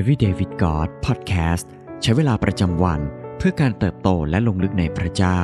[0.00, 1.66] Everyday with God Podcast
[2.02, 3.00] ใช้เวลาประจำวัน
[3.36, 5.40] เพื่อการเติบโตและลงลึกในพระเจ้า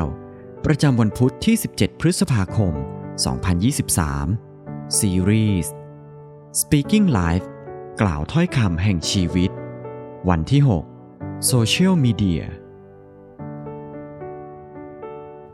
[0.66, 2.72] ประจำวันพุทธที่ 17 พฤษภาคม
[4.24, 5.72] 2023 ซีรีส์
[6.60, 7.46] Speaking Life
[8.00, 9.50] กล่าวถ้อยคำแห่งชีวิต
[10.28, 10.62] วันที่
[11.06, 12.42] 6 Social Media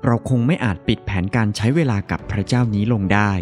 [0.05, 3.33] เราคงไม่อาจปิดแผนการใช้เวลากับพระเจ้านี้ลงได้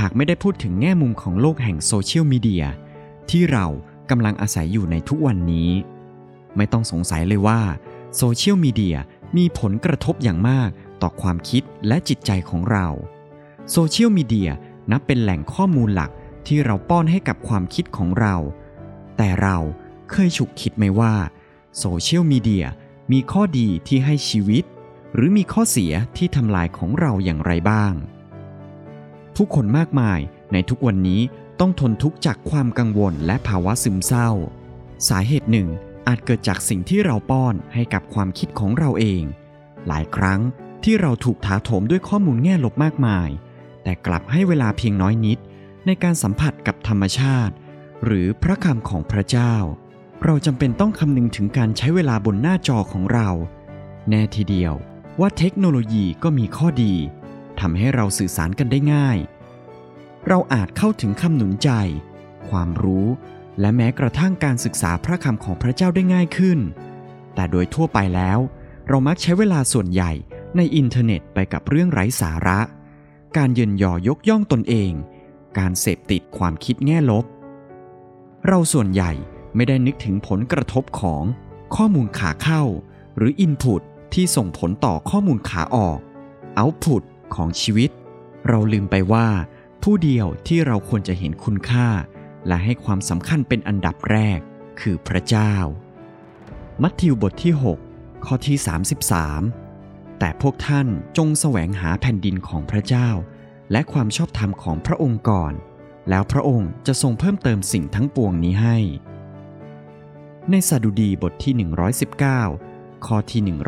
[0.00, 2.64] หากไม่ได้พูดถึงแง่มุมของโลกแห่งโซเชียลมีเดีย
[3.32, 3.66] ที่เรา
[4.10, 5.70] กำลังอาศัยอยู่ในทุกวันนี้
[6.56, 7.60] ไม่ต้องสงสัยเลยว่า
[8.16, 8.96] โซเชียลมีเดีย
[9.36, 10.70] มีผลกระทบอย่างมาก
[11.02, 12.86] ต่อความคิดและจิตใจของเรา
[13.70, 14.50] โซเชียลมีเดีย
[14.90, 16.10] นับเป็นแหล่งข้อมูลหลัก
[16.46, 18.36] ที่เราป้อนให้กับความคิดของเรา
[19.16, 19.56] แต่เรา
[20.10, 21.14] เคยฉุกคิดไหมว่า
[21.78, 22.66] โซเชียลมีเดีย
[23.12, 24.64] มีข้อดีที่ให้ชีวิต
[25.14, 27.92] หรือมีข้อเสียที่ทำลายของเราอย่างไรบ้าง
[29.34, 30.20] ผู้คนมากมาย
[30.52, 31.20] ในทุกวันนี้
[31.66, 34.30] ต้องทนทุกข์จากความกังวลและภาวะซึมเศร้า
[35.08, 35.68] สาเหตุหนึ่ง
[36.06, 39.22] อาจเกิดจากสิ่งที่เราป้อนให้กับความคิดของเราเอง
[39.86, 40.40] หลายครั้ง
[40.84, 43.28] ที่เราถูกถาโถมด้วยข้อมูลแง่ลบมากมาย
[43.82, 45.38] แต่กลับให้เวลาเพียงน้อยนิด
[45.86, 47.54] ในการสัมผัสกับธรรมชาติ
[48.04, 49.54] หรือพระคำของพระเจ้า
[50.24, 53.28] เราจำเป็นต้องคำนึงถึงการใช้เวลาบนหน้าจอของเรา
[54.08, 54.74] แน่ทีเดียว
[55.20, 56.94] ว่าเทคโนโลยีก็มีข้อดี
[57.60, 59.18] ทำให้เราสื่อสารกันได้ง่าย
[60.28, 61.70] เราอาจเข้าถึงคำหนุนใจ
[62.48, 63.06] ความรู้
[63.60, 66.58] และแม้กระทั่งการศึกษาพระคำของพระเจ้าได้ง่ายขึ้น
[67.34, 68.38] แต่โดยทั่วไปแล้ว
[68.88, 70.12] เรามักใช้เวลาส่วนใหญ่
[70.56, 72.60] ในอินเทอร์เน็ตไปกับเรื่องไร้สาระ
[73.36, 74.92] การเยินยอยกย่องตนเอง
[75.58, 77.24] การเสพติดความคิดแง่ลบ
[78.46, 79.12] เราส่วนใหญ่
[79.54, 81.24] ไม่ได้นึกถึงผลกระทบของ
[81.76, 82.62] ข้อมูลขาเข้า
[83.16, 83.82] หรืออินพุต
[84.14, 85.98] ที่ส่งผลต่อข้อมูลขาออก
[86.54, 87.02] เอาพุต
[87.34, 87.90] ของชีวิต
[88.48, 89.26] เราลืมไปว่า
[89.88, 91.88] ผู้เดียวที่เราควรจะเห็นคุณค่า
[92.46, 94.40] และให้ความสำคัญเป็นอันดับแรก
[94.80, 95.54] คือพระเจ้า
[96.82, 97.54] มัทธิวบทที่
[97.88, 98.56] 6 ข้อที่
[99.38, 100.86] 33 แต่พวกท่าน
[101.16, 103.08] จงแสวงหาแผ่นดินของพระเจ้า
[103.72, 105.52] และความชอบธรรมของพระองค์ก่อน
[106.08, 108.76] แล้วพระองค์จะทรงเพิ่มเติมสิ่งทั้งปวงนี้ให้
[110.50, 111.54] ในสดุดีบทที่
[112.30, 113.58] 119 ข้อที่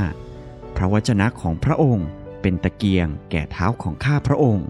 [0.00, 2.08] 105 พระวจนะของพระองค์
[2.40, 4.68] เป็นตะเกียงแก่เท้าของข้าพระองค์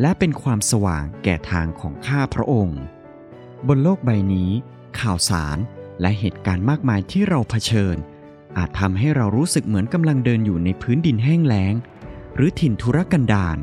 [0.00, 2.80] และเป็นความสว่างแก่ทางของข้าพระองค์
[3.68, 4.50] บนโลกใบนี้
[5.00, 5.58] ข่าวสาร
[6.00, 7.96] และเหตุการณ์มากมายที่เราเผชิญ
[8.56, 11.74] อาจทำให้เรารู้สึกเหมือนกำลังเดินอยู่ในพื้นดินแห้งแล้ง
[12.34, 13.58] หรือถิ่นทุรกันดาร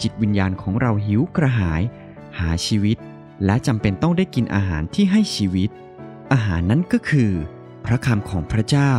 [0.00, 1.82] จิตวิญญาณของเราหิวกระหาย
[2.38, 2.96] หาชีวิต
[3.44, 5.70] และจำเป็นต้องได้กินอาหารที่ให้ชีวิต
[6.32, 7.32] อาหารนั้นก็คือ
[7.84, 8.92] พระคำของพระเจ้า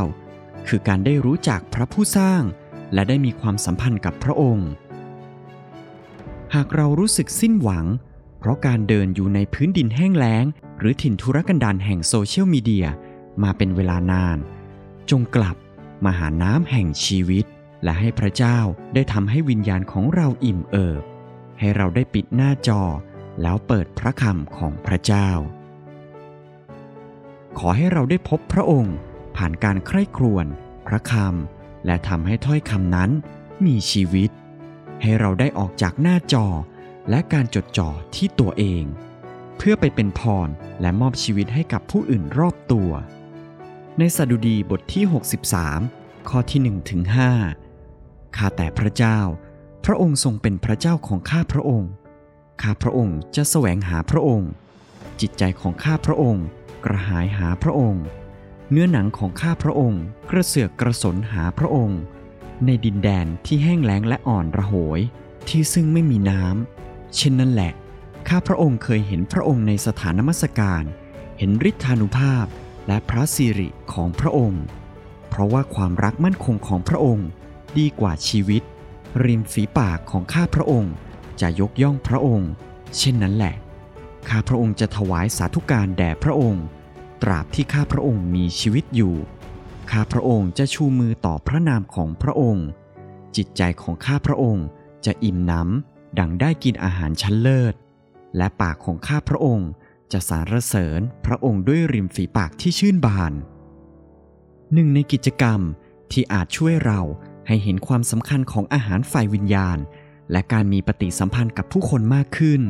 [0.68, 2.42] คือการได้รู้จักพระผู้สร้าง
[2.94, 4.70] และได้มีความสัมพันธ์กับพระองค์
[6.58, 7.86] หากเรารู้สึกสิ้นหวัง
[8.40, 10.46] เพราะการเดินอยู่ในพื้นดินแห้งแล้ง
[10.80, 12.88] หรือถิ่นทุรกันดารแห่งโซเชียลมีเดีย
[13.44, 14.38] มาเป็นเวลานาน
[15.10, 15.56] จงกลับ
[16.06, 17.46] มาหาน้ำแห่งชีวิต
[17.84, 18.58] และให้พระเจ้า
[18.94, 21.04] ได้ทำให้วิญญาณของเราอิ่มเอิบ
[21.60, 22.82] ให้เราได้ปิดหน้าจอ
[23.42, 25.30] แล้วเปิดพระคำของพระเจ้า
[27.58, 28.96] ขอให้เราได้พบพระองค์
[29.36, 30.46] ผ่านการใคร่ครวญ
[30.88, 33.10] พระคำและทำให้ถ้อยคำนั้น
[33.66, 34.30] มีชีวิต
[35.04, 36.46] ให้เราได้ออกจากหน้าจอ
[37.10, 38.84] และการจดจ่อที่ตัวเอง
[39.58, 40.50] เพื่อไปเป็นพร
[40.82, 42.92] และมอบชีวิตให้กับผู้อื่นรอบตัว
[43.98, 45.04] ในสดุดีบทที่
[45.66, 47.02] 63 ข้อที่1ถึง
[47.70, 49.20] 5ข้าแต่พระเจ้า
[49.86, 51.90] พระองค์ทรงเป็นพระเจ้าของข้าพระองค์
[52.62, 54.50] ข้าพระองค์จะแสวงหาพระองค์
[55.20, 56.46] จิตใจของข้าพระองค์
[56.86, 58.04] กระหายหาพระองค์
[58.72, 62.00] เนื้อหนังของข้าพระองค์ กระเสือกกระสนหาพระองค์
[62.66, 65.00] ในดินแดนที่แห้งแล้งและอ่อนระโหย
[65.48, 67.74] ที่ซึ่งไม่มีน้ำ เช่นนั้นแหละ
[68.28, 70.84] ข้าพระองค์เคยเห็นพระองค์ในสถานมัสการ
[71.38, 72.46] เห็นฤทธานุภาพ
[72.88, 74.64] และพระสิริของพระองค์
[75.30, 77.28] เพราะว่าความรักมั่นคงของพระองค์
[77.78, 78.64] ดีกว่าชีวิต
[79.24, 80.94] ริมฝีปากของข้าพระองค์
[81.42, 82.50] จะยกย่องพระองค์
[82.98, 83.56] เช่นนั้นแหละ
[84.30, 86.64] ข้าพระองค์จะถวายสาธุการแด่พระองค์
[87.24, 89.16] ตราบที่ข้าพระองค์มีชีวิตอยู่
[89.92, 92.68] ข้าพระองค์จะชูมือต่อพระนามของพระองค์
[93.36, 94.68] จิตใจของข้าพระองค์
[95.06, 97.74] จะอิ่มหนำดังได้กินอาหารชั้นเลิศ
[98.38, 99.70] และปากของข้าพระองค์
[100.12, 103.34] จะสารเสริญพระองค์ด้วยริมฝีปากที่ชื่นบาน
[104.74, 105.60] หนึ่งในกิจกรรม
[106.12, 107.02] ที่อาจช่วยเรา
[107.48, 109.78] ให้เห็นความสำคัญของอาหารฝ่ายวิญญาณ
[110.32, 112.62] และการมีปฏิสัมพันธ์กับผู้คนมากขึ้น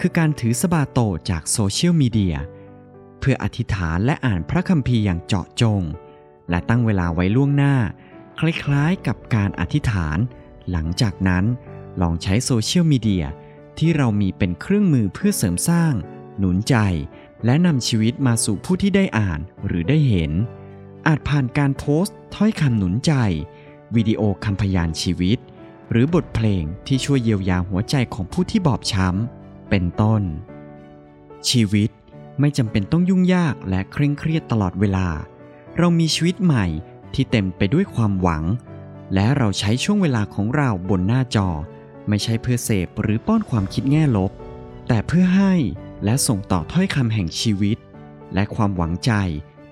[0.00, 0.98] คือการถือสบาโต
[1.30, 2.36] จากโซเชียลมีเดีย
[3.18, 5.82] เพื่ออธิษฐานและอ่านพระคัมภีร์อย่างเจาะจง
[6.50, 7.76] และตั้งเวลาไว้ล่วงหน้า
[8.38, 10.18] คล้ายๆกับการอธิษฐาน
[10.70, 11.44] หลังจากนั้น
[12.00, 13.24] ลองใช้โซเชียลมีเดีย
[13.78, 15.92] ที่เรามีเป็นเครื่องมือเพื่อเสริมสร้าง
[16.38, 16.76] หนุนใจ
[17.44, 20.32] และนำชีวิตมาสู่ผู้ที่ได้อ่านหรือได้เห็น
[21.06, 23.12] อาจผ่านการโพสต์ถ้อยคำหนุนใจ
[23.96, 25.38] วิดีโอคำพยานชีวิต
[25.90, 30.22] หรือบทเพลงที่ช่วยเยียวยาหัวใจของผู้ที่บอบช้ำ เป็นต้น
[31.50, 31.90] ชีวิต
[32.40, 35.08] ไม่จำเป็นต้องยุ่งยากและเคร่งเครียดตลอดเวลา
[35.78, 36.66] เรามีชีวิตใหม่
[37.14, 38.44] ที่เต็มไปด้วยความหวัง
[39.14, 41.48] และเราใช้ช่วงเวลาของเราบนหน้าจอ
[42.08, 44.30] ไม่ใช่เพื่อเสพหรือป้อนความคิดแง่ลบ
[44.88, 45.54] แต่เพื่อให้
[46.04, 47.76] และส่งต่อถ้อยคำแห่งชีวิต
[48.34, 49.12] และความหวังใจ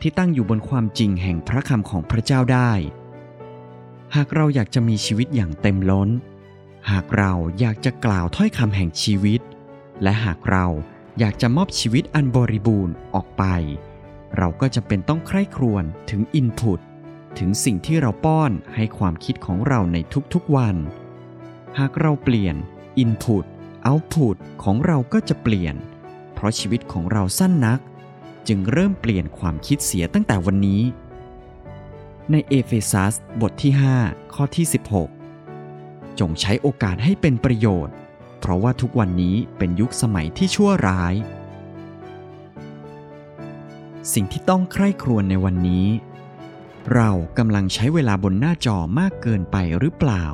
[0.00, 2.72] ที่ตั้งอยู่บนความจริงแห่งพระคำของพระเจ้าได้
[4.14, 6.08] หากเราอยากจะมีชีวิตอย่างเต็มล้น
[6.90, 9.40] หากเราอยากจะกล่าวถ้อยคำแห่งชีวิต
[10.02, 10.66] และหากเรา
[11.18, 13.44] อยากจะมอบชีวิตอันบริบูรณ์ออกไป
[14.38, 16.80] เราก็จะเป็นต้องใคร่ครวญถึงอินพุต
[17.38, 19.96] ถึงสิ่งที่เราป้อนให้ความคิดของเราใน
[20.34, 20.76] ทุกๆวัน
[21.78, 22.56] หากเราเปลี่ยน
[22.98, 23.44] อินพุต
[23.84, 25.74] เอาพุตของเราก็จะเปลี่ยน
[26.34, 27.80] เพราะชีวิตของเราสั้นนัก
[28.48, 30.82] จึงเริ่มเปลี่ยนความคิดเสียตั้งแต่วันนี้
[32.30, 33.72] ในเอเฟซัสบทที่
[34.02, 34.66] 5 ข้อที่
[35.42, 37.94] 16 จงใช้โอกาสให้เป็นประโยชน์
[38.40, 41.14] เพราะว่าทุกวันนี้เป็นยุคสมัยที่ชั่วร้าย
[44.12, 45.86] สิ่งที่ต้องใคร่ครวญในวันนี้
[46.94, 50.24] เรากำลังใช้เวลาบนหน้าจอมากเกินไปหรือเปล่า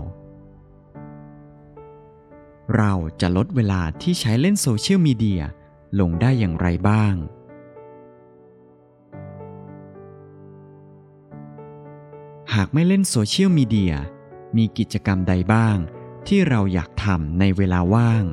[2.77, 5.43] เราจะลดเวลาที่ใช้เล่นโซเชียลมีเดีย
[6.01, 7.15] ลงได้อย่างไรบ้าง
[12.55, 13.95] หากไม่เล่นโซเชียลมีเดีย
[14.57, 15.77] มีกิจกรรมใดบ้าง
[16.27, 18.25] ที่เราอยากทำในเวลาว่าง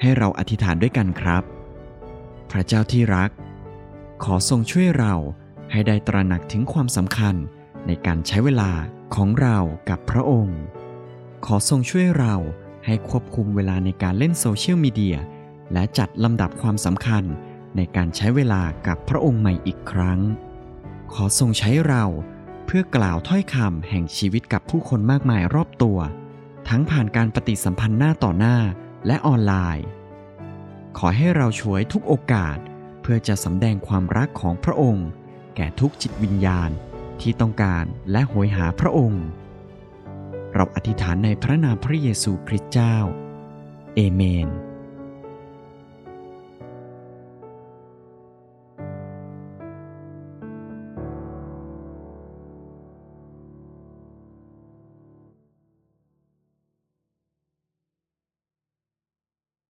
[0.00, 1.42] ให้เราอธิษฐานด้วยกันครับ
[2.50, 3.30] พระเจ้าที่รัก
[4.24, 5.14] ขอทรงช่วยเรา
[5.70, 7.34] ให้ได้ตระหนักถึงความสำคัญ
[7.86, 8.70] ในการใช้เวลา
[9.14, 9.58] ของเรา
[9.88, 10.60] กับพระองค์
[11.46, 12.34] ขอทรงช่วยเรา
[12.86, 15.16] ให้ควบคุมเวลาในการเล่นโซเชียลมีเดีย
[15.72, 17.24] และจัดลำดับความสำคัญ
[17.76, 20.20] ในการใช้เวลากับพระองค์ใหม่อีกครั้ง
[21.12, 22.04] ขอทรงใช้เรา
[22.66, 25.98] เพื่อกล่าวถ้อยคำแห่งชีวิตกับผู้คนมากมายรอบตัว
[26.68, 28.56] ทั้งผ่านการปฏิสัมพันธ์หน้าต่อหน้า
[29.06, 29.86] และออนไลน์
[30.98, 32.58] ขอให้เราช่วยทุกโอกาส
[33.00, 35.08] เพื่อจะสำแดงความรักของพระองค์
[35.56, 36.70] แก่ทุกจิตวิญญาณ
[37.20, 39.24] ที่ต้องการและโหยหาพระองค์
[40.54, 42.96] เราอธิษฐานในพระนามพระเยซูคริสต์เจ้า
[43.94, 44.48] เอเมน